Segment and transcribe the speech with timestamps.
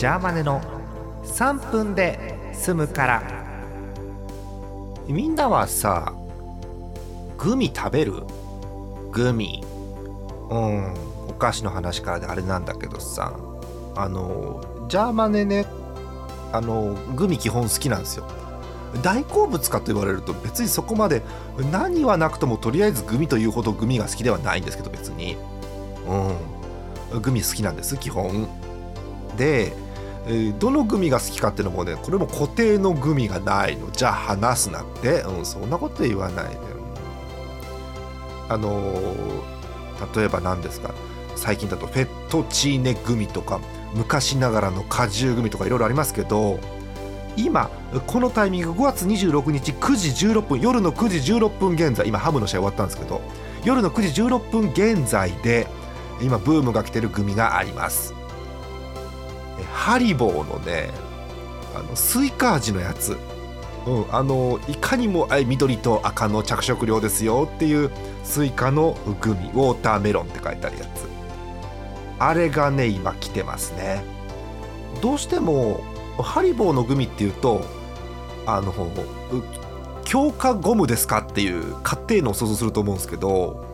[0.00, 0.62] ジャーマネの
[1.24, 3.22] 3分で済むから。
[5.06, 6.14] みんなはさ
[7.36, 8.22] グミ食べる？
[9.12, 9.62] グミ。
[10.48, 10.94] うん。
[11.28, 13.34] お菓子の話からであれなんだけどさ。
[13.94, 15.66] あのジャーマネね
[16.50, 18.24] あのグミ基本好きなんですよ。
[19.02, 21.20] 大好物かと言われると別にそこまで
[21.70, 25.36] 何はなくともとりあえずグミというほどグミが好きではないんですけど別に。
[27.12, 27.20] うん。
[27.20, 28.48] グミ好きなんです基本。
[29.36, 29.72] で、
[30.30, 33.90] えーどのグミが好きかっていうのもねこれも固定のグミがないの。
[33.90, 36.58] じゃあ話すなって、うん、そんなこと言わないで、
[38.48, 39.50] あのー
[40.16, 40.94] 例えば何ですか？
[41.36, 43.60] 最近だとフェットチーネグミとか
[43.94, 46.58] 昔ながらの果汁グミとかいろいろありますけど
[47.36, 47.70] 今
[48.06, 53.20] このタイミング5月26日9時16分夜の9時16分現在今ハムの試合終わったんですけど
[53.64, 55.66] 夜の9時16分現在で
[56.22, 58.14] 今ブームが来てるグミがあります。
[59.72, 60.90] ハリボーのね
[61.74, 63.16] あのスイカ味のやつ、
[63.86, 67.90] うん、あのいかにもあ緑と赤の着色料ですよっていう
[68.24, 71.08] スイカのグミ watermelon って書いてあるやつ。
[72.18, 74.04] あれがね今来てますね。
[75.00, 75.80] どうしても
[76.18, 77.62] ハリボーのグミっていうと
[78.46, 78.72] あの
[80.04, 83.64] 強化ゴムですかっていう勝手のを想像すると思うんですけど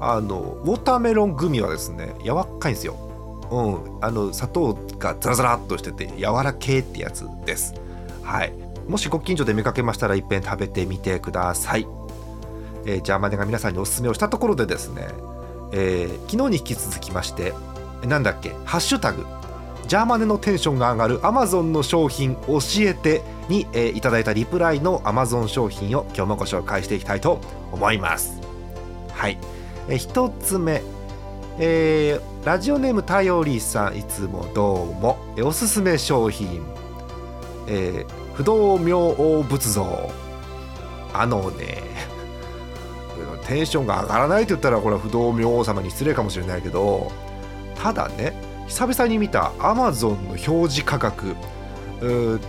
[0.00, 3.09] あのウォーターメロングミはですね柔らかいんですよ。
[3.50, 3.98] うん。
[4.00, 7.74] あの砂糖がザラザラっとしてて柔らけってやつです。
[8.22, 8.52] はい。
[8.88, 11.86] もしご近所で見かけましたらいっぺん食べてみてください。
[12.86, 15.08] えージャーマネが皆さんにおすすめをしたところでですね、
[15.72, 17.52] えー昨日に引き続きまして
[18.02, 19.26] えなんだっけハッシュタグ。
[19.86, 27.40] ジャーマネのテンションが上がる Amazon の商品教えてに、えーいただいたリプライの Amazon 商品を今日もご紹介していきたいと
[27.72, 28.40] 思います。
[29.12, 29.38] はい、
[29.88, 30.82] えー一つ目。
[31.62, 35.18] えーラジオネームたよりさんいつもどうも。
[35.36, 36.62] えおすすめ商品、
[37.68, 40.10] えー不動明王仏像。
[41.12, 41.82] あのね
[43.46, 47.12] テンションが上がらないと言ったらこれは不動明王様に失礼かもしれないけど
[47.82, 48.32] ただね
[48.66, 51.36] 久々に見た Amazon の表示価格。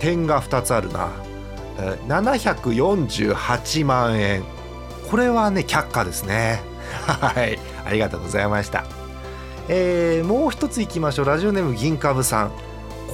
[0.00, 1.08] 点が2つあるな。
[2.08, 4.42] 748万円。
[5.10, 6.60] これはね却下ですね。
[7.06, 7.58] はい。
[7.86, 8.97] ありがとうございました。
[9.68, 11.26] えーもう一ついきましょう。
[11.26, 12.52] ラジオネーム銀株さん。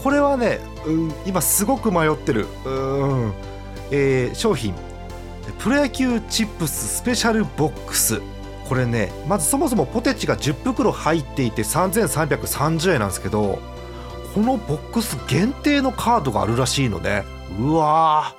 [0.02, 2.46] これはね、うん、今すごく迷ってる。
[2.64, 3.32] うん、
[3.90, 4.74] えー商品。
[5.58, 8.20] プロ野球チップススペシャルボックス。
[8.68, 13.58] これねまずそもそもポテチが10袋入っていて3330円なんですけど
[14.34, 17.24] このボックス限定のカードがあるらしいのね。
[17.60, 18.34] うわ